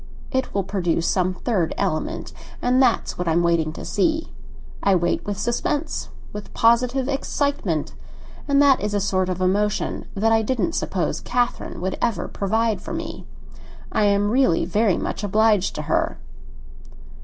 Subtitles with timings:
[0.31, 4.33] It will produce some third element, and that's what I am waiting to see.
[4.81, 7.93] I wait with suspense—with positive excitement;
[8.47, 12.81] and that is a sort of emotion that I didn't suppose Catherine would ever provide
[12.81, 13.27] for me.
[13.91, 16.17] I am really very much obliged to her."